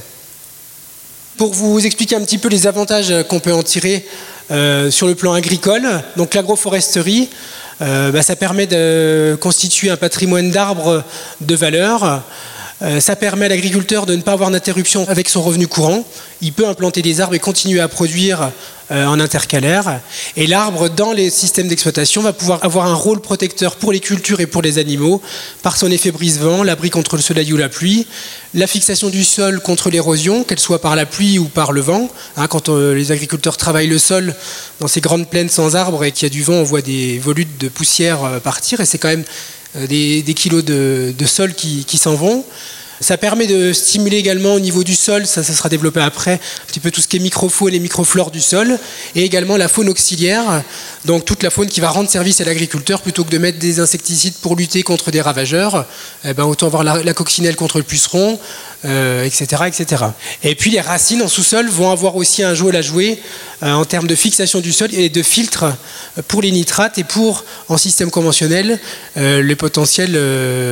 Pour 1.38 1.54
vous 1.54 1.86
expliquer 1.86 2.16
un 2.16 2.22
petit 2.22 2.38
peu 2.38 2.50
les 2.50 2.68
avantages 2.68 3.13
qu'on 3.28 3.40
peut 3.40 3.54
en 3.54 3.63
tirer 3.63 4.06
euh, 4.50 4.90
sur 4.92 5.07
le 5.07 5.16
plan 5.16 5.33
agricole, 5.33 5.86
donc 6.16 6.33
l'agroforesterie, 6.33 7.30
euh, 7.81 8.12
bah, 8.12 8.24
ça 8.24 8.36
permet 8.36 8.66
de 8.66 9.38
constituer 9.40 9.90
un 9.90 9.98
patrimoine 9.98 10.51
d'arbres 10.51 11.04
de 11.42 11.56
valeur. 11.56 12.24
Euh, 12.84 13.00
ça 13.00 13.16
permet 13.16 13.46
à 13.46 13.50
l'agriculteur 13.50 14.06
de 14.06 14.16
ne 14.16 14.22
pas 14.22 14.34
avoir 14.34 14.52
d'interruption 14.52 15.08
avec 15.10 15.30
son 15.30 15.42
revenu 15.42 15.68
courant. 15.68 16.06
Il 16.42 16.54
peut 16.54 16.68
implanter 16.68 17.02
des 17.02 17.22
arbres 17.22 17.34
et 17.34 17.40
continuer 17.40 17.80
à 17.80 17.88
produire 17.88 18.52
euh, 18.92 19.06
en 19.06 19.20
intercalaire. 19.20 20.00
Et 20.36 20.46
l'arbre, 20.46 20.88
dans 20.88 21.12
les 21.12 21.32
systèmes 21.32 21.68
d'exploitation, 21.68 22.22
va 22.22 22.34
pouvoir 22.34 22.64
avoir 22.64 22.86
un 22.86 22.94
rôle 22.94 23.20
protecteur 23.20 23.78
pour 23.78 23.92
les 23.92 24.00
cultures 24.00 24.42
et 24.42 24.46
pour 24.46 24.62
les 24.62 24.78
animaux 24.78 25.24
par 25.64 25.76
son 25.76 25.90
effet 25.90 26.12
brise-vent, 26.12 26.62
l'abri 26.62 26.92
contre 26.92 27.16
le 27.16 27.24
soleil 27.24 27.52
ou 27.52 27.58
la 27.58 27.68
pluie, 27.68 28.06
la 28.54 28.68
fixation 28.68 29.10
du 29.10 29.24
sol 29.24 29.60
contre 29.60 29.90
l'érosion, 29.90 30.44
qu'elle 30.44 30.60
soit 30.60 30.80
par 30.80 30.96
la 30.96 31.08
pluie 31.08 31.40
ou 31.40 31.46
par 31.46 31.72
le 31.72 31.82
vent. 31.82 32.10
Hein, 32.38 32.48
quand 32.48 32.70
euh, 32.70 32.94
les 32.94 33.12
agriculteurs 33.12 33.58
travaillent 33.58 33.88
le 33.88 33.98
sol 33.98 34.36
dans 34.80 34.88
ces 34.88 35.02
grandes 35.02 35.28
plaines 35.28 35.50
sans 35.50 35.76
arbres 35.76 36.06
et 36.06 36.12
qu'il 36.12 36.28
y 36.28 36.32
a 36.32 36.34
du 36.34 36.44
vent, 36.44 36.54
on 36.54 36.64
voit 36.64 36.84
des 36.84 37.18
volutes 37.18 37.60
de 37.60 37.70
poussière 37.70 38.40
partir 38.44 38.82
et 38.82 38.86
c'est 38.86 39.00
quand 39.00 39.10
même 39.10 39.26
euh, 39.78 39.88
des, 39.88 40.34
kilos 40.34 40.64
de, 40.64 41.14
sol 41.26 41.54
qui, 41.54 41.98
s'en 41.98 42.16
vont. 42.16 42.44
Ça 43.00 43.16
permet 43.16 43.46
de 43.46 43.74
stimuler 43.74 44.18
également 44.18 44.56
au 44.56 44.60
niveau 44.60 44.84
du 44.84 44.96
sol, 44.96 45.28
ça, 45.28 45.44
ça 45.44 45.54
sera 45.54 45.70
développé 45.70 46.00
après, 46.02 46.34
un 46.34 46.66
petit 46.68 46.80
peu 46.80 46.90
tout 46.90 47.00
ce 47.00 47.08
qui 47.08 47.18
est 47.18 47.20
microfaune 47.20 47.76
et 47.76 47.80
microflore 47.80 48.32
du 48.32 48.42
sol, 48.42 48.80
et 49.14 49.24
également 49.24 49.56
la 49.56 49.68
faune 49.68 49.88
auxiliaire, 49.88 50.64
donc 51.06 51.24
toute 51.24 51.44
la 51.44 51.52
faune 51.52 51.68
qui 51.68 51.80
va 51.80 51.90
rendre 51.90 52.10
service 52.10 52.42
à 52.42 52.46
l'agriculteur 52.46 53.02
plutôt 53.02 53.24
que 53.24 53.30
de 53.30 53.38
mettre 53.38 53.60
des 53.60 53.80
insecticides 53.80 54.34
pour 54.42 54.56
lutter 54.56 54.82
contre 54.82 55.12
des 55.12 55.22
ravageurs, 55.22 55.86
eh 56.26 56.34
ben, 56.34 56.46
autant 56.46 56.66
avoir 56.66 56.84
la, 56.84 57.14
coccinelle 57.14 57.56
contre 57.56 57.78
le 57.78 57.84
puceron, 57.84 58.40
euh, 58.86 59.26
etc. 59.26 60.04
Et 60.44 60.54
puis 60.54 60.70
les 60.70 60.82
racines 60.82 61.24
en 61.24 61.28
sous-sol 61.28 61.68
vont 61.68 61.90
avoir 61.90 62.16
aussi 62.16 62.44
un 62.44 62.54
rôle 62.54 62.76
à 62.76 62.84
jouer 62.84 63.20
euh, 63.64 63.74
en 63.74 63.86
termes 63.86 64.06
de 64.06 64.14
fixation 64.14 64.60
du 64.60 64.72
sol 64.72 64.94
et 64.94 65.10
de 65.10 65.24
filtre 65.24 65.74
pour 66.28 66.44
les 66.44 66.52
nitrates 66.52 67.00
et 67.00 67.04
pour, 67.04 67.44
en 67.70 67.78
système 67.78 68.12
conventionnel, 68.12 68.80
euh, 69.18 69.42
les 69.42 69.56
potentielles 69.56 70.16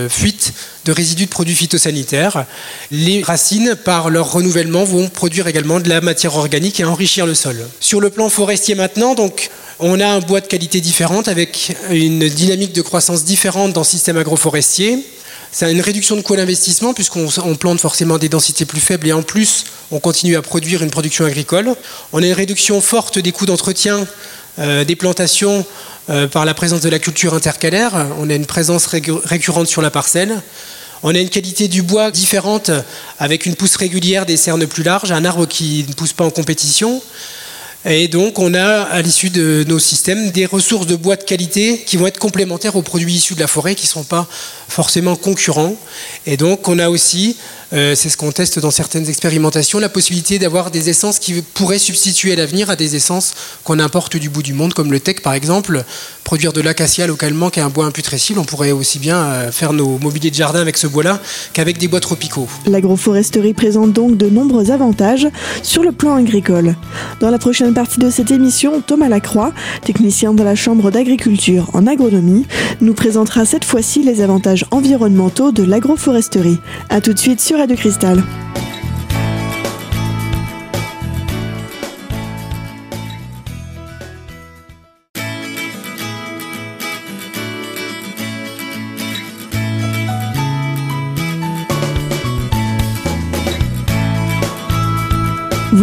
fuites 0.10 0.54
de 0.86 0.92
résidus 0.92 1.25
de 1.25 1.31
produits 1.31 1.56
phytosanitaires. 1.56 2.46
Les 2.92 3.24
racines, 3.24 3.75
par 3.75 4.12
leur 4.12 4.31
renouvellement, 4.31 4.84
vont 4.84 5.10
produire 5.10 5.48
également 5.48 5.80
de 5.80 5.90
la 5.90 6.00
matière 6.00 6.36
organique 6.36 6.80
et 6.80 6.86
enrichir 6.86 7.25
le 7.25 7.34
sol. 7.34 7.57
Sur 7.80 8.02
le 8.02 8.12
plan 8.12 8.30
forestier 8.30 8.75
maintenant, 8.75 9.16
donc, 9.16 9.50
on 9.80 10.00
a 10.00 10.07
un 10.07 10.19
bois 10.19 10.42
de 10.42 10.48
qualité 10.48 10.80
différente 10.80 11.28
avec 11.28 11.75
une 11.90 12.30
dynamique 12.30 12.74
de 12.74 12.84
croissance 12.84 13.24
différente 13.24 13.74
dans 13.74 13.81
le 13.81 13.86
système 13.86 14.18
agroforestier. 14.18 15.04
C'est 15.57 15.71
une 15.71 15.80
réduction 15.80 16.18
de 16.18 16.21
coût 16.21 16.35
d'investissement 16.35 16.94
puisqu'on 16.94 17.56
plante 17.56 17.80
forcément 17.80 18.18
des 18.18 18.28
densités 18.28 18.66
plus 18.66 18.81
faibles 18.81 19.07
et 19.07 19.14
en 19.14 19.24
plus 19.24 19.64
on 19.90 20.02
continue 20.02 20.35
à 20.35 20.42
produire 20.42 20.83
une 20.83 20.90
production 20.90 21.24
agricole. 21.24 21.74
On 22.12 22.21
a 22.21 22.26
une 22.26 22.33
réduction 22.33 22.81
forte 22.81 23.19
des 23.19 23.31
coûts 23.31 23.45
d'entretien 23.45 24.06
euh, 24.59 24.83
des 24.83 24.97
plantations 24.97 25.66
euh, 26.09 26.28
par 26.28 26.44
la 26.44 26.54
présence 26.54 26.81
de 26.81 26.90
la 26.90 27.00
culture 27.00 27.33
intercalaire. 27.33 27.94
On 28.19 28.30
a 28.30 28.35
une 28.35 28.45
présence 28.45 28.85
récurrente 28.85 29.68
sur 29.68 29.81
la 29.81 29.92
parcelle. 29.92 30.42
On 31.04 31.16
a 31.16 31.19
une 31.19 31.30
qualité 31.30 31.69
du 31.69 31.83
bois 31.83 32.12
différente 32.12 32.69
avec 33.18 33.45
une 33.45 33.56
pousse 33.56 33.78
régulière 33.78 34.26
des 34.26 34.35
cernes 34.35 34.68
plus 34.68 34.83
larges, 34.83 35.14
un 35.14 35.24
arbre 35.24 35.45
qui 35.45 35.85
ne 35.88 35.94
pousse 35.94 36.12
pas 36.12 36.26
en 36.26 36.31
compétition. 36.31 37.02
Et 37.87 38.07
donc, 38.07 38.39
on 38.39 38.56
a, 38.56 38.81
à 38.81 39.01
l'issue 39.01 39.30
de 39.30 39.63
nos 39.68 39.77
systèmes, 39.77 40.31
des 40.31 40.47
ressources 40.47 40.87
de 40.87 40.95
bois 40.95 41.18
de 41.18 41.23
qualité 41.23 41.83
qui 41.85 41.97
vont 41.97 42.07
être 42.07 42.18
complémentaires 42.18 42.75
aux 42.75 42.81
produits 42.81 43.13
issus 43.13 43.35
de 43.35 43.39
la 43.39 43.47
forêt, 43.47 43.75
qui 43.75 43.85
ne 43.85 43.89
sont 43.89 44.04
pas 44.04 44.27
forcément 44.68 45.15
concurrents. 45.15 45.75
Et 46.25 46.35
donc, 46.35 46.68
on 46.68 46.80
a 46.80 46.89
aussi 46.89 47.37
euh, 47.75 47.94
c'est 47.94 48.09
ce 48.09 48.18
qu'on 48.18 48.31
teste 48.31 48.59
dans 48.59 48.71
certaines 48.71 49.09
expérimentations, 49.09 49.80
la 49.80 49.89
possibilité 49.89 50.39
d'avoir 50.39 50.71
des 50.71 50.89
essences 50.89 51.19
qui 51.19 51.42
pourraient 51.42 51.80
substituer 51.80 52.31
à 52.31 52.35
l'avenir 52.37 52.69
à 52.69 52.75
des 52.75 52.95
essences 52.95 53.33
qu'on 53.63 53.80
importe 53.80 54.15
du 54.15 54.30
bout 54.30 54.44
du 54.44 54.54
monde, 54.54 54.73
comme 54.73 54.92
le 54.92 54.99
tech 54.99 55.21
par 55.21 55.33
exemple. 55.33 55.83
Produire 56.23 56.54
de 56.54 56.61
l'acacia 56.61 57.06
localement, 57.06 57.51
qui 57.51 57.59
est 57.59 57.63
un 57.63 57.69
bois 57.69 57.85
imputrescible, 57.85 58.39
on 58.39 58.45
pourrait 58.45 58.71
aussi 58.71 58.97
bien 58.97 59.18
euh, 59.18 59.51
faire 59.51 59.73
nos 59.73 59.99
mobiliers 59.99 60.31
de 60.31 60.35
jardin 60.35 60.59
avec 60.59 60.77
ce 60.77 60.87
bois-là 60.87 61.19
qu'avec 61.54 61.77
des 61.77 61.87
bois 61.87 61.99
tropicaux. 61.99 62.47
L'agroforesterie 62.65 63.54
présente 63.54 63.94
donc 63.94 64.18
de 64.18 64.27
nombreux 64.30 64.71
avantages 64.71 65.27
sur 65.61 65.83
le 65.83 65.92
plan 65.92 66.15
agricole. 66.15 66.75
Dans 67.19 67.30
la 67.30 67.37
prochaine 67.37 67.74
partie 67.75 67.99
de 67.99 68.09
cette 68.09 68.31
émission, 68.31 68.79
Thomas 68.79 69.09
Lacroix, 69.09 69.51
technicien 69.81 70.33
de 70.33 70.41
la 70.44 70.55
Chambre 70.55 70.91
d'agriculture 70.91 71.69
en 71.73 71.85
agronomie, 71.85 72.47
nous 72.79 72.94
présentera 72.94 73.44
cette 73.44 73.65
fois-ci 73.65 74.01
les 74.01 74.21
avantages 74.21 74.65
environnementaux 74.71 75.51
de 75.51 75.61
l'agroforesterie. 75.61 76.57
A 76.89 77.01
tout 77.01 77.13
de 77.13 77.19
suite 77.19 77.41
sur 77.41 77.57
de 77.67 77.75
Cristal. 77.75 78.23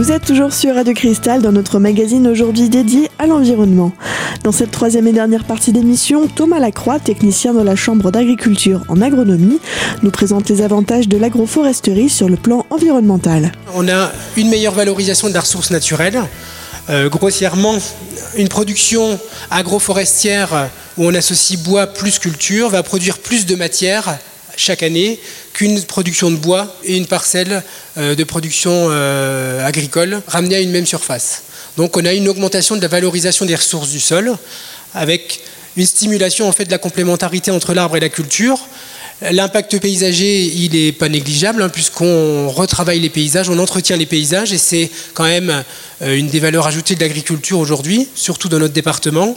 Vous 0.03 0.11
êtes 0.11 0.25
toujours 0.25 0.53
sur 0.53 0.75
Radio 0.75 0.95
Cristal 0.95 1.43
dans 1.43 1.53
notre 1.53 1.79
magazine 1.79 2.27
aujourd'hui 2.27 2.69
dédié 2.69 3.09
à 3.21 3.29
l'environnement. 3.29 3.93
Dans 4.43 4.51
cette 4.51 4.73
troisième 4.73 5.07
et 5.07 5.13
dernière 5.13 5.45
partie 5.45 5.71
d'émission, 5.71 6.27
Thomas 6.27 6.59
Lacroix, 6.59 6.99
technicien 6.99 7.55
de 7.55 7.61
la 7.61 7.77
Chambre 7.77 8.11
d'agriculture 8.11 8.83
en 8.89 9.01
agronomie, 9.01 9.61
nous 10.03 10.11
présente 10.11 10.49
les 10.49 10.61
avantages 10.61 11.07
de 11.07 11.17
l'agroforesterie 11.17 12.09
sur 12.09 12.29
le 12.29 12.35
plan 12.35 12.67
environnemental. 12.71 13.53
On 13.77 13.89
a 13.89 14.11
une 14.37 14.51
meilleure 14.51 14.75
valorisation 14.75 15.29
de 15.29 15.35
la 15.35 15.41
ressource 15.41 15.71
naturelle. 15.71 16.21
Euh, 16.91 17.09
grossièrement, 17.09 17.77
une 18.37 18.49
production 18.49 19.21
agroforestière 19.53 20.69
où 20.99 21.07
on 21.07 21.15
associe 21.15 21.61
bois 21.61 21.87
plus 21.87 22.19
culture 22.19 22.71
va 22.71 22.83
produire 22.83 23.19
plus 23.19 23.47
de 23.47 23.55
matière 23.55 24.19
chaque 24.57 24.83
année 24.83 25.21
qu'une 25.53 25.83
production 25.83 26.31
de 26.31 26.37
bois 26.37 26.75
et 26.85 26.97
une 26.97 27.07
parcelle 27.07 27.63
euh, 27.99 28.15
de 28.15 28.25
production 28.25 28.89
euh, 28.91 29.67
agricole 29.67 30.23
ramenée 30.27 30.57
à 30.57 30.61
une 30.61 30.71
même 30.71 30.87
surface. 30.87 31.43
Donc 31.77 31.97
on 31.97 32.05
a 32.05 32.13
une 32.13 32.29
augmentation 32.29 32.77
de 32.77 32.83
la 32.83 32.89
valorisation 32.89 33.45
des 33.45 33.55
ressources 33.55 33.91
du 33.91 34.01
sol 34.01 34.37
avec 34.95 35.41
une 35.77 35.87
stimulation 35.87 36.49
en 36.49 36.53
fait 36.53 36.65
de 36.65 36.71
la 36.71 36.79
complémentarité 36.79 37.51
entre 37.51 37.75
l'arbre 37.75 37.97
et 37.97 38.01
la 38.01 38.09
culture. 38.09 38.59
L'impact 39.31 39.79
paysager, 39.79 40.47
il 40.47 40.73
n'est 40.73 40.91
pas 40.91 41.09
négligeable, 41.09 41.63
hein, 41.63 41.69
puisqu'on 41.69 42.49
retravaille 42.49 42.99
les 42.99 43.09
paysages, 43.09 43.49
on 43.49 43.59
entretient 43.61 43.97
les 43.97 44.07
paysages, 44.07 44.53
et 44.53 44.59
c'est 44.59 44.91
quand 45.15 45.25
même 45.25 45.63
euh, 46.03 46.17
une 46.17 46.27
des 46.27 46.41
valeurs 46.41 46.67
ajoutées 46.67 46.97
de 46.97 47.01
l'agriculture 47.01 47.61
aujourd'hui, 47.61 48.09
surtout 48.17 48.49
dans 48.49 48.59
notre 48.59 48.75
département. 48.75 49.37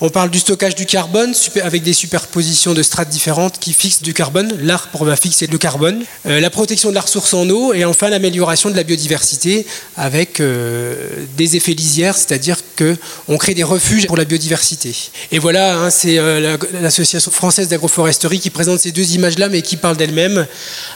On 0.00 0.08
parle 0.08 0.30
du 0.30 0.40
stockage 0.40 0.74
du 0.74 0.86
carbone 0.86 1.34
avec 1.62 1.82
des 1.82 1.92
superpositions 1.92 2.74
de 2.74 2.82
strates 2.82 3.08
différentes 3.08 3.58
qui 3.60 3.72
fixent 3.72 4.02
du 4.02 4.12
carbone. 4.12 4.52
L'arbre 4.60 5.04
va 5.04 5.14
fixer 5.14 5.46
le 5.46 5.56
carbone. 5.56 6.04
Euh, 6.26 6.40
la 6.40 6.50
protection 6.50 6.90
de 6.90 6.94
la 6.94 7.00
ressource 7.00 7.32
en 7.32 7.48
eau 7.48 7.72
et 7.72 7.84
enfin 7.84 8.08
l'amélioration 8.08 8.70
de 8.70 8.76
la 8.76 8.82
biodiversité 8.82 9.66
avec 9.96 10.40
euh, 10.40 10.96
des 11.36 11.56
effets 11.56 11.74
lisières, 11.74 12.16
c'est-à-dire 12.16 12.58
qu'on 12.76 13.38
crée 13.38 13.54
des 13.54 13.62
refuges 13.62 14.06
pour 14.06 14.16
la 14.16 14.24
biodiversité. 14.24 14.94
Et 15.30 15.38
voilà, 15.38 15.78
hein, 15.78 15.90
c'est 15.90 16.18
euh, 16.18 16.56
l'association 16.80 17.30
française 17.30 17.68
d'agroforesterie 17.68 18.40
qui 18.40 18.50
présente 18.50 18.80
ces 18.80 18.90
deux 18.90 19.14
images-là 19.14 19.48
mais 19.48 19.62
qui 19.62 19.76
parle 19.76 19.96
d'elle-même. 19.96 20.46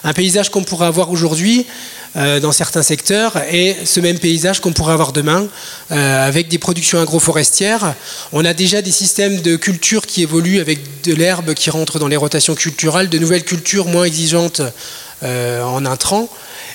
Un 0.03 0.13
paysage 0.13 0.51
qu'on 0.51 0.65
pourrait 0.65 0.87
avoir 0.87 1.11
aujourd'hui 1.11 1.67
euh, 2.17 2.41
dans 2.41 2.53
certains 2.53 2.83
secteurs 2.83 3.37
et 3.53 3.77
ce 3.85 4.01
même 4.01 4.19
paysage 4.19 4.61
qu'on 4.61 4.73
pourrait 4.73 4.95
avoir 4.95 5.13
demain 5.13 5.47
euh, 5.93 6.27
avec 6.27 6.49
des 6.49 6.57
productions 6.57 6.99
agroforestières. 6.99 7.95
On 8.33 8.47
a 8.47 8.55
déjà 8.55 8.81
des 8.81 8.93
systèmes 8.93 9.43
de 9.43 9.57
culture 9.57 10.07
qui 10.07 10.23
évoluent 10.23 10.61
avec 10.61 11.03
de 11.05 11.13
l'herbe 11.13 11.53
qui 11.53 11.69
rentre 11.69 11.99
dans 11.99 12.09
les 12.09 12.17
rotations 12.17 12.55
culturelles, 12.55 13.11
de 13.11 13.19
nouvelles 13.19 13.45
cultures 13.45 13.87
moins 13.89 14.05
exigeantes 14.05 14.63
euh, 15.23 15.63
en 15.63 15.85
intrants. 15.85 16.31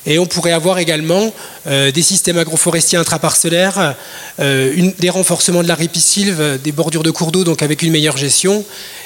Et 0.05 0.19
on 0.19 0.27
pourrait 0.27 0.51
avoir 0.51 0.79
également 0.79 1.33
des 1.65 2.01
systèmes 2.01 2.37
agroforestiers 2.37 2.97
intraparcellaires, 2.97 3.95
des 4.37 5.09
renforcements 5.09 5.63
de 5.63 5.67
la 5.69 5.75
ripisylve, 5.75 6.59
des 6.61 6.73
bordures 6.73 7.03
de 7.03 7.11
cours 7.11 7.31
d'eau, 7.31 7.45
donc 7.45 7.61
avec 7.61 7.81
une 7.83 7.91
meilleure 7.91 8.17
gestion, 8.17 8.65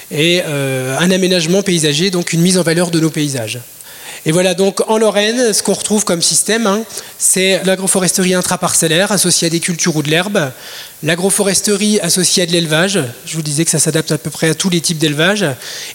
et 0.09 0.41
un 0.41 1.11
aménagement 1.11 1.61
paysager, 1.61 2.09
donc 2.09 2.33
une 2.33 2.41
mise 2.41 2.57
en 2.57 2.63
valeur 2.63 2.89
de 2.89 2.99
nos 2.99 3.11
paysages. 3.11 3.59
Et 4.25 4.31
voilà 4.31 4.53
donc 4.53 4.81
en 4.89 4.97
Lorraine, 4.97 5.53
ce 5.53 5.63
qu'on 5.63 5.73
retrouve 5.73 6.03
comme 6.03 6.21
système, 6.21 6.67
hein, 6.67 6.83
c'est 7.17 7.63
l'agroforesterie 7.63 8.33
intraparcellaire 8.33 9.11
associée 9.11 9.47
à 9.47 9.49
des 9.49 9.59
cultures 9.59 9.95
ou 9.95 10.03
de 10.03 10.09
l'herbe, 10.09 10.51
l'agroforesterie 11.03 11.99
associée 11.99 12.43
à 12.43 12.45
de 12.45 12.51
l'élevage, 12.51 12.99
je 13.25 13.35
vous 13.35 13.41
disais 13.41 13.63
que 13.63 13.71
ça 13.71 13.79
s'adapte 13.79 14.11
à 14.11 14.17
peu 14.17 14.29
près 14.29 14.49
à 14.49 14.55
tous 14.55 14.69
les 14.69 14.81
types 14.81 14.97
d'élevage, 14.97 15.45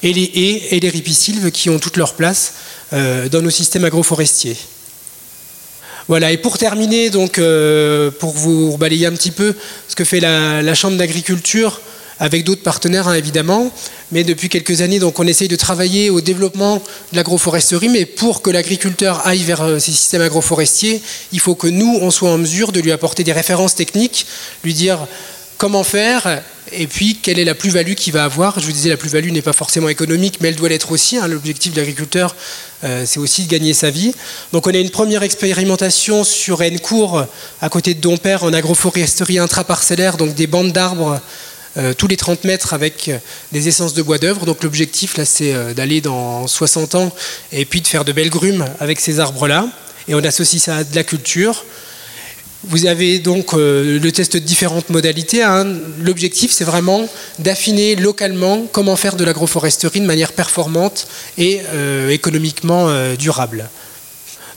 et 0.02 0.12
les 0.12 0.30
haies 0.34 0.76
et 0.76 0.80
les 0.80 0.88
ripisylves 0.88 1.50
qui 1.50 1.70
ont 1.70 1.78
toute 1.78 1.96
leur 1.96 2.14
place 2.14 2.54
euh, 2.92 3.28
dans 3.28 3.42
nos 3.42 3.50
systèmes 3.50 3.84
agroforestiers. 3.84 4.56
Voilà, 6.08 6.32
et 6.32 6.36
pour 6.36 6.58
terminer, 6.58 7.10
donc, 7.10 7.38
euh, 7.38 8.10
pour 8.10 8.32
vous 8.32 8.76
balayer 8.76 9.06
un 9.06 9.12
petit 9.12 9.30
peu 9.30 9.54
ce 9.88 9.94
que 9.94 10.04
fait 10.04 10.20
la 10.20 10.74
Chambre 10.74 10.96
d'agriculture, 10.96 11.80
avec 12.18 12.44
d'autres 12.44 12.62
partenaires 12.62 13.08
hein, 13.08 13.14
évidemment. 13.14 13.70
Mais 14.12 14.24
depuis 14.24 14.48
quelques 14.48 14.80
années, 14.82 14.98
donc, 14.98 15.18
on 15.18 15.26
essaye 15.26 15.48
de 15.48 15.56
travailler 15.56 16.10
au 16.10 16.20
développement 16.20 16.76
de 16.76 17.16
l'agroforesterie. 17.16 17.88
Mais 17.88 18.06
pour 18.06 18.42
que 18.42 18.50
l'agriculteur 18.50 19.26
aille 19.26 19.42
vers 19.42 19.62
euh, 19.62 19.78
ces 19.78 19.92
systèmes 19.92 20.22
agroforestiers, 20.22 21.02
il 21.32 21.40
faut 21.40 21.54
que 21.54 21.66
nous, 21.66 21.98
on 22.00 22.10
soit 22.10 22.30
en 22.30 22.38
mesure 22.38 22.72
de 22.72 22.80
lui 22.80 22.92
apporter 22.92 23.24
des 23.24 23.32
références 23.32 23.74
techniques, 23.74 24.26
lui 24.64 24.74
dire 24.74 25.06
comment 25.58 25.84
faire 25.84 26.42
et 26.72 26.86
puis 26.86 27.18
quelle 27.22 27.38
est 27.38 27.44
la 27.44 27.54
plus-value 27.54 27.94
qu'il 27.94 28.12
va 28.12 28.24
avoir. 28.24 28.58
Je 28.58 28.66
vous 28.66 28.72
disais, 28.72 28.88
la 28.88 28.96
plus-value 28.96 29.30
n'est 29.30 29.42
pas 29.42 29.52
forcément 29.52 29.88
économique, 29.88 30.38
mais 30.40 30.48
elle 30.48 30.56
doit 30.56 30.68
l'être 30.68 30.90
aussi. 30.90 31.16
Hein. 31.16 31.28
L'objectif 31.28 31.72
de 31.72 31.78
l'agriculteur, 31.78 32.34
euh, 32.84 33.04
c'est 33.06 33.20
aussi 33.20 33.44
de 33.44 33.48
gagner 33.48 33.72
sa 33.72 33.90
vie. 33.90 34.12
Donc 34.52 34.66
on 34.66 34.74
a 34.74 34.78
une 34.78 34.90
première 34.90 35.22
expérimentation 35.22 36.24
sur 36.24 36.62
Encourt, 36.62 37.26
à 37.60 37.68
côté 37.68 37.94
de 37.94 38.00
Dompère, 38.00 38.44
en 38.44 38.52
agroforesterie 38.52 39.38
intraparcellaire, 39.38 40.16
donc 40.16 40.34
des 40.34 40.46
bandes 40.46 40.72
d'arbres 40.72 41.20
euh, 41.78 41.94
tous 41.94 42.06
les 42.06 42.18
30 42.18 42.44
mètres 42.44 42.74
avec 42.74 43.08
euh, 43.08 43.16
des 43.52 43.68
essences 43.68 43.94
de 43.94 44.02
bois 44.02 44.18
d'œuvre. 44.18 44.44
Donc 44.44 44.62
l'objectif, 44.62 45.16
là, 45.16 45.24
c'est 45.24 45.54
euh, 45.54 45.72
d'aller 45.72 46.02
dans 46.02 46.46
60 46.46 46.94
ans 46.96 47.12
et 47.50 47.64
puis 47.64 47.80
de 47.80 47.86
faire 47.86 48.04
de 48.04 48.12
belles 48.12 48.28
grumes 48.28 48.66
avec 48.78 49.00
ces 49.00 49.20
arbres-là. 49.20 49.68
Et 50.06 50.14
on 50.14 50.22
associe 50.22 50.62
ça 50.62 50.76
à 50.76 50.84
de 50.84 50.94
la 50.94 51.02
culture. 51.02 51.64
Vous 52.64 52.86
avez 52.86 53.18
donc 53.18 53.54
le 53.54 54.10
test 54.10 54.34
de 54.34 54.38
différentes 54.38 54.88
modalités. 54.88 55.42
Hein. 55.42 55.66
L'objectif, 55.98 56.52
c'est 56.52 56.62
vraiment 56.62 57.08
d'affiner 57.40 57.96
localement 57.96 58.66
comment 58.70 58.94
faire 58.94 59.16
de 59.16 59.24
l'agroforesterie 59.24 60.00
de 60.00 60.06
manière 60.06 60.32
performante 60.32 61.08
et 61.38 61.60
économiquement 62.10 62.88
durable. 63.16 63.68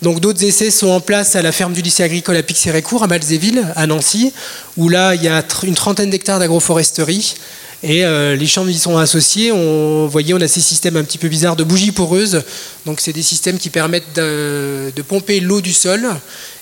Donc 0.06 0.20
d'autres 0.20 0.44
essais 0.44 0.70
sont 0.70 0.90
en 0.90 1.00
place 1.00 1.36
à 1.36 1.42
la 1.42 1.52
ferme 1.52 1.74
du 1.74 1.82
lycée 1.82 2.04
agricole 2.04 2.38
à 2.38 2.44
Pixérécourt, 2.44 3.02
à 3.02 3.08
Malzéville, 3.08 3.66
à 3.76 3.88
Nancy, 3.88 4.32
où 4.78 4.88
là 4.88 5.16
il 5.16 5.24
y 5.24 5.28
a 5.28 5.44
une 5.64 5.74
trentaine 5.74 6.12
d'hectares 6.12 6.38
d'agroforesterie. 6.38 7.34
Et 7.82 8.06
euh, 8.06 8.36
les 8.36 8.46
champs 8.46 8.68
y 8.68 8.76
sont 8.76 9.00
associés. 9.00 9.52
On, 9.52 10.06
voyez, 10.06 10.36
on 10.36 10.42
a 10.42 10.48
ces 10.48 10.62
systèmes 10.62 10.96
un 10.96 11.04
petit 11.04 11.18
peu 11.18 11.28
bizarres 11.28 11.56
de 11.56 11.64
bougies 11.64 11.92
poreuses. 11.92 12.44
Donc, 12.86 13.02
c'est 13.02 13.14
des 13.14 13.24
systèmes 13.24 13.58
qui 13.58 13.72
permettent 13.72 14.14
de, 14.16 14.94
de 14.96 15.02
pomper 15.02 15.40
l'eau 15.40 15.60
du 15.60 15.74
sol 15.74 16.08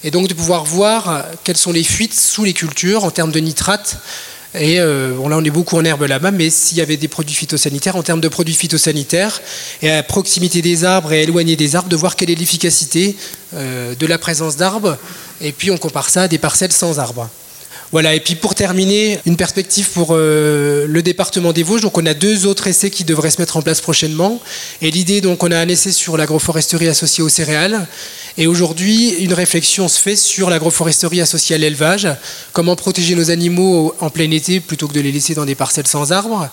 et 0.06 0.12
donc 0.12 0.30
de 0.30 0.34
pouvoir 0.34 0.64
voir 0.64 1.26
quelles 1.44 1.58
sont 1.58 1.74
les 1.74 1.84
fuites 1.84 2.18
sous 2.18 2.46
les 2.46 2.54
cultures 2.54 3.04
en 3.04 3.12
termes 3.12 3.34
de 3.34 3.40
nitrates 3.40 3.98
et 4.56 4.80
euh, 4.80 5.18
là, 5.30 5.38
on 5.38 5.44
est 5.44 5.50
beaucoup 5.50 5.78
en 5.78 5.86
herbe 5.86 6.04
là-bas, 6.04 6.32
mais 6.32 6.50
s'il 6.50 6.78
y 6.78 6.82
avait 6.82 6.98
des 6.98 7.08
produits 7.08 7.36
phytosanitaires, 7.36 7.96
en 7.96 8.04
termes 8.04 8.22
de 8.22 8.28
produits 8.28 8.54
phytosanitaires, 8.54 9.42
et 9.82 9.90
à 9.90 10.04
proximité 10.04 10.62
des 10.62 10.84
arbres 10.84 11.12
et 11.12 11.24
éloigné 11.24 11.56
des 11.56 11.76
arbres, 11.76 11.90
de 11.90 11.96
voir 11.96 12.16
quelle 12.16 12.30
est 12.30 12.36
l'efficacité 12.36 13.16
euh, 13.56 13.96
de 13.96 14.06
la 14.06 14.18
présence 14.18 14.56
d'arbres. 14.56 14.98
Et 15.42 15.52
puis, 15.52 15.72
on 15.72 15.78
compare 15.78 16.10
ça 16.10 16.24
à 16.24 16.28
des 16.28 16.38
parcelles 16.38 16.72
sans 16.72 17.00
arbres. 17.00 17.30
Voilà, 17.94 18.16
et 18.16 18.20
puis 18.20 18.34
pour 18.34 18.56
terminer, 18.56 19.20
une 19.28 19.38
perspective 19.38 19.88
pour 19.92 20.16
euh, 20.16 20.88
le 20.88 21.04
département 21.04 21.54
des 21.54 21.62
Vosges. 21.62 21.82
Donc 21.82 21.96
on 21.96 22.06
a 22.08 22.16
deux 22.16 22.48
autres 22.48 22.66
essais 22.66 22.90
qui 22.90 23.04
devraient 23.04 23.30
se 23.30 23.40
mettre 23.40 23.56
en 23.56 23.62
place 23.62 23.82
prochainement. 23.82 24.42
Et 24.82 24.90
l'idée, 24.90 25.22
donc 25.22 25.44
on 25.44 25.52
a 25.52 25.60
un 25.60 25.68
essai 25.68 25.92
sur 25.92 26.18
l'agroforesterie 26.18 26.88
associée 26.88 27.24
aux 27.24 27.30
céréales. 27.30 27.88
Et 28.38 28.48
aujourd'hui, 28.48 29.10
une 29.20 29.34
réflexion 29.34 29.88
se 29.88 30.00
fait 30.00 30.16
sur 30.16 30.50
l'agroforesterie 30.50 31.22
associée 31.22 31.56
à 31.56 31.60
l'élevage. 31.60 32.08
Comment 32.52 32.76
protéger 32.76 33.14
nos 33.14 33.30
animaux 33.30 33.94
en 34.00 34.10
plein 34.10 34.32
été 34.32 34.60
plutôt 34.60 34.88
que 34.88 34.94
de 34.94 35.02
les 35.02 35.12
laisser 35.12 35.36
dans 35.36 35.46
des 35.46 35.54
parcelles 35.54 35.86
sans 35.86 36.12
arbres? 36.12 36.50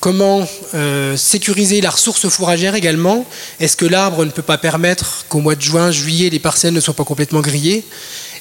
Comment 0.00 0.46
euh, 0.74 1.16
sécuriser 1.16 1.80
la 1.80 1.90
ressource 1.90 2.28
fourragère 2.28 2.74
également? 2.74 3.24
Est-ce 3.60 3.78
que 3.78 3.86
l'arbre 3.86 4.26
ne 4.26 4.30
peut 4.30 4.42
pas 4.42 4.58
permettre 4.58 5.24
qu'au 5.30 5.40
mois 5.40 5.54
de 5.54 5.62
juin, 5.62 5.90
juillet, 5.90 6.28
les 6.28 6.38
parcelles 6.38 6.74
ne 6.74 6.80
soient 6.80 6.92
pas 6.92 7.04
complètement 7.04 7.40
grillées? 7.40 7.82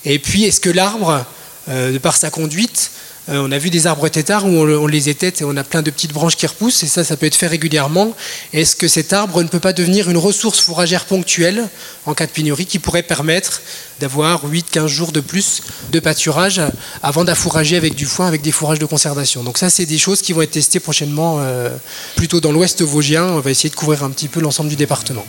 Et 0.04 0.20
puis, 0.20 0.44
est-ce 0.44 0.60
que 0.60 0.70
l'arbre 0.70 1.26
euh, 1.70 1.92
de 1.92 2.00
par 2.00 2.18
sa 2.18 2.32
conduite. 2.32 2.90
Euh, 3.30 3.46
on 3.46 3.52
a 3.52 3.58
vu 3.58 3.70
des 3.70 3.86
arbres 3.86 4.08
têtards 4.10 4.46
où 4.46 4.50
on, 4.50 4.88
les 4.88 5.10
étête 5.10 5.42
et 5.42 5.44
on 5.44 5.56
a 5.56 5.64
plein 5.64 5.82
de 5.82 5.92
petites 5.92 6.12
branches 6.12 6.36
qui 6.36 6.48
repoussent, 6.48 6.84
et 6.84 6.88
ça, 6.88 7.04
ça 7.04 7.18
peut 7.18 7.28
être 7.28 7.36
fait 7.36 7.48
régulièrement. 7.48 8.16
Est-ce 8.52 8.76
que 8.76 8.88
cet 8.88 9.14
arbre 9.14 9.44
ne 9.44 9.48
peut 9.48 9.60
pas 9.60 9.74
devenir 9.74 10.10
une 10.10 10.18
ressource 10.18 10.60
fourragère 10.60 11.06
ponctuelle 11.06 11.68
en 12.06 12.14
cas 12.14 12.26
de 12.26 12.32
pénurie 12.32 12.66
qui 12.66 12.80
pourrait 12.80 13.04
permettre 13.04 13.62
d'avoir 14.00 14.48
8-15 14.48 14.88
jours 14.88 15.12
de 15.12 15.20
plus 15.20 15.62
de 15.92 16.00
pâturage 16.00 16.60
avant 17.04 17.24
d'affourager 17.24 17.78
avec 17.78 17.94
du 17.94 18.06
foin, 18.06 18.26
avec 18.28 18.42
des 18.42 18.52
fourrages 18.52 18.80
de 18.80 18.86
conservation? 18.86 19.44
Donc 19.44 19.60
ça, 19.60 19.70
c'est 19.70 19.86
des 19.86 20.00
choses 20.00 20.22
qui 20.22 20.34
vont 20.34 20.42
être 20.42 20.52
testées 20.52 20.80
prochainement 20.80 21.38
euh, 21.40 21.70
plutôt 22.16 22.42
dans 22.42 22.52
l'ouest 22.52 22.82
vosgien. 22.82 23.26
On 23.26 23.40
va 23.40 23.52
essayer 23.52 23.70
de 23.70 23.76
couvrir 23.76 24.04
un 24.04 24.10
petit 24.10 24.28
peu 24.28 24.40
l'ensemble 24.40 24.70
du 24.70 24.76
département. 24.76 25.26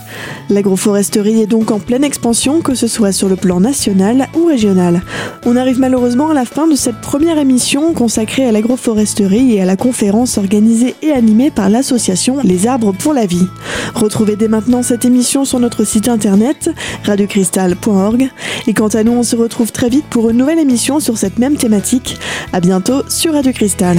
L'agroforesterie 0.48 1.42
est 1.42 1.46
donc 1.46 1.70
en 1.70 1.78
pleine 1.78 2.04
expansion, 2.04 2.62
que 2.62 2.74
ce 2.74 2.86
soit 2.86 3.12
sur 3.12 3.28
le 3.28 3.36
plan 3.36 3.60
national 3.60 4.28
ou 4.34 4.46
régional. 4.46 5.02
On 5.44 5.56
arrive 5.56 5.78
malheureusement 5.78 6.30
à 6.30 6.34
la 6.34 6.46
fin 6.46 6.66
de 6.66 6.74
cette 6.74 7.00
première 7.02 7.38
émission 7.82 7.94
consacrée 7.94 8.46
à 8.46 8.52
l'agroforesterie 8.52 9.54
et 9.54 9.62
à 9.62 9.64
la 9.64 9.76
conférence 9.76 10.38
organisée 10.38 10.94
et 11.02 11.12
animée 11.12 11.50
par 11.50 11.68
l'association 11.68 12.38
Les 12.42 12.66
Arbres 12.66 12.92
pour 12.92 13.12
la 13.12 13.26
Vie. 13.26 13.46
Retrouvez 13.94 14.36
dès 14.36 14.48
maintenant 14.48 14.82
cette 14.82 15.04
émission 15.04 15.44
sur 15.44 15.58
notre 15.58 15.84
site 15.84 16.08
internet 16.08 16.70
radiocristal.org 17.04 18.30
et 18.66 18.74
quant 18.74 18.88
à 18.88 19.02
nous, 19.02 19.12
on 19.12 19.22
se 19.22 19.36
retrouve 19.36 19.72
très 19.72 19.88
vite 19.88 20.06
pour 20.10 20.30
une 20.30 20.36
nouvelle 20.36 20.58
émission 20.58 21.00
sur 21.00 21.18
cette 21.18 21.38
même 21.38 21.56
thématique. 21.56 22.18
À 22.52 22.60
bientôt 22.60 23.02
sur 23.08 23.32
Radio 23.32 23.52
Cristal. 23.52 23.98